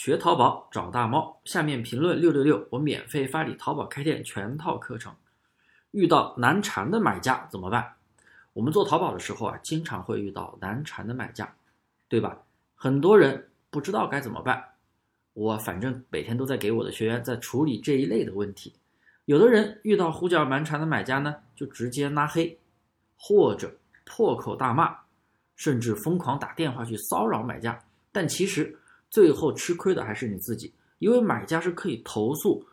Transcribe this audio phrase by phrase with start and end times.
[0.00, 5.12] 学淘宝找大猫，下面评论六六六，我免费发你淘宝开店全套课程。
[5.90, 7.94] 遇到难缠的买家怎么办？
[8.52, 11.52] 我们做淘宝的时候啊，经常会遇到难缠的买家，
[12.06, 12.38] 对吧？
[12.76, 14.64] 很多人不知道该怎么办。
[15.32, 18.72] 我反正每天都在给我的学员在处理这一类的问题。
[19.24, 22.56] 有的人遇到胡搅蛮缠的买家呢，就直接拉黑，
[23.16, 24.96] 或者破口大骂，
[25.56, 27.76] 甚至疯狂打电话去骚扰买家。
[28.12, 28.78] 但其实
[29.10, 32.66] 最后吃亏的还是你自己，因为买家是可以投诉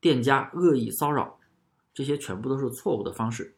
[0.00, 1.38] 店家恶意骚扰，
[1.92, 3.54] 这些全部都是错误的方式。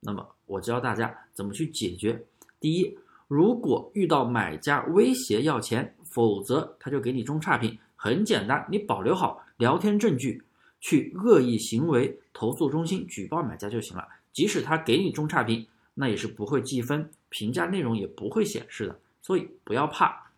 [0.00, 2.24] 那么我教大家怎么去解决。
[2.58, 2.98] 第一，
[3.28, 7.78] 如果遇到买家威胁要钱，否则他就给你中差评。
[7.96, 10.42] 很简单，你保留好聊天证据，
[10.80, 14.08] 去恶意行为投诉中心举报买家就行了。
[14.32, 18.98] 即使他给你中差评，那也是不会计分，评价内容也不会显示的。
[19.20, 20.29] 所以不要怕，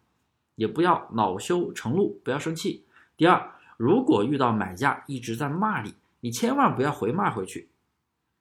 [0.54, 2.84] 也不要恼羞成怒，不要生气。
[3.16, 7.68] 第二，如果遇到买家一直在骂你，你千万不要回骂回去。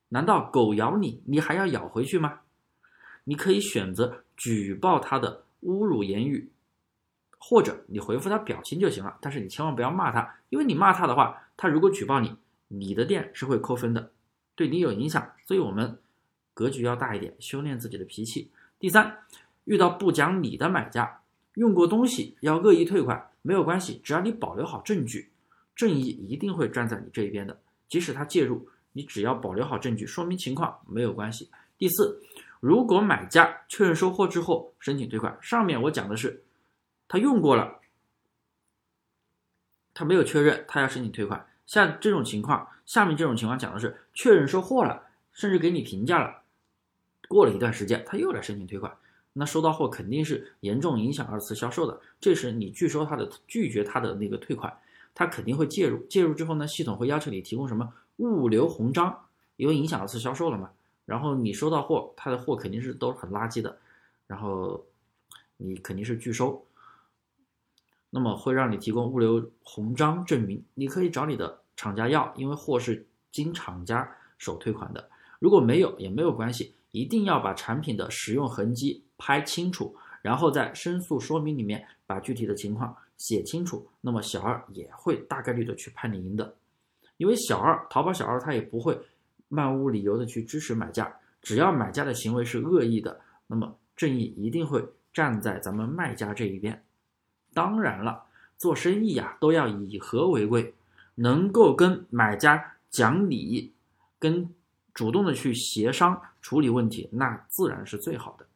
[0.10, 2.40] 难道狗咬你，你还要咬回去吗？
[3.24, 6.52] 你可以选择举报他的侮辱言语。
[7.44, 12.36] 或者你回复他表情就行了，但是你千万不要骂他，因为你骂他的话，他如果举报你，
[12.68, 14.12] 你的店是会扣分的，
[14.54, 15.34] 对你有影响。
[15.48, 15.98] 所以我们
[16.54, 18.52] 格局要大一点，修炼自己的脾气。
[18.78, 19.18] 第三，
[19.64, 21.21] 遇到不讲理的买家，
[21.56, 25.32] 用过东西要恶意退款没有关系，只要你保留好证据，
[25.76, 27.60] 正义一定会站在你这一边的。
[27.88, 31.50] 即使他介入，你只要保留好证据，说明情况没有关系。
[31.78, 32.22] 第四，
[32.60, 36.44] 如果买家确认收货之后申请退款，上面我讲的是。
[37.14, 37.82] 他用过了，
[39.94, 41.46] 他没有确认，他要申请退款。
[41.66, 46.44] 像这种情况，下面这种情况讲的是确认收货了，甚至给你评价了，
[47.28, 48.96] 过了一段时间他又来申请退款，
[49.34, 52.00] 那收到货肯定是严重影响二次销售的。
[52.20, 54.78] 这时你拒收他的拒绝他的那个退款，
[55.16, 56.00] 他肯定会介入。
[56.08, 60.72] 介入之后呢，系统会要求你提供什么物流红章，因为影响二次销售了嘛。
[61.06, 63.78] 然后你收到货，他的货肯定是都是很垃圾的，
[64.28, 64.86] 然后
[65.58, 66.66] 你肯定是拒收。
[68.10, 75.10] 那么会让你提供物流红章证明，你可以找你的厂家要，因为货是经厂家手退款的。
[75.40, 83.88] 如果没有也没有关系，一定要把产品的使用痕迹拍清楚，然后在申诉说明里面把具体的情况写清楚。
[84.02, 86.56] 那么小二也会大概率的去判你赢的，
[87.18, 89.00] 因为小二淘宝小二他也不会
[89.48, 94.84] 漫无理由的去支持买家，只要买家的行为是恶意的，那么正义一定会
[95.14, 96.84] 站在咱们卖家这一边。
[97.54, 98.24] 当然了，
[98.58, 100.74] 做生意呀都要以和为贵，
[101.14, 103.72] 能够跟买家讲理，
[104.18, 104.50] 跟
[104.96, 108.48] 主动的去协商处理问题，那自然是最好的。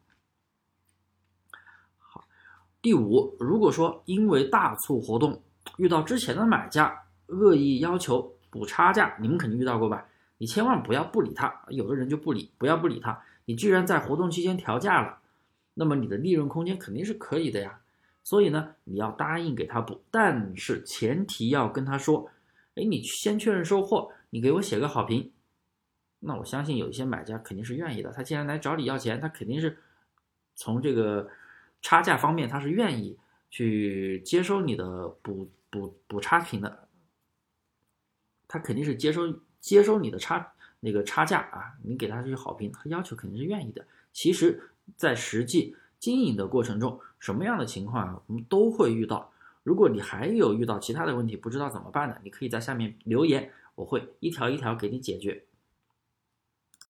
[2.86, 5.42] 第五，如果说因为大促活动
[5.76, 10.06] 遇到之前的买家恶意要求补差价，你们肯定遇到过吧？
[10.38, 13.20] 你千万不要不理他，有的人就不理，不要不理他。
[13.46, 15.18] 你居然在活动期间调价了，
[15.74, 17.80] 那么你的利润空间肯定是可以的呀。
[18.22, 22.30] 所以呢，你要答应给他补，但是前提要跟他说，
[22.76, 25.32] 哎，你先确认收货，你给我写个好评。
[26.20, 29.76] 那我相信有一些买家肯定是愿意的，他既然来找你要钱，他肯定是
[30.54, 31.28] 从这个
[31.82, 33.18] 差价方面他是愿意
[33.50, 36.88] 去接收你的补补补差评的，
[38.48, 43.86] 他肯定是接收接收你的差那个差价啊，你给他这些好评，他要求肯定是愿意的。
[44.12, 45.76] 其实，在实际。
[45.98, 49.32] 经营的过程中，什么样的情况啊，我们都会遇到。
[49.62, 55.42] 如果你还有遇到其他的问题，不知道怎么办的，你可以在下面留言，我会一条一条给你解决。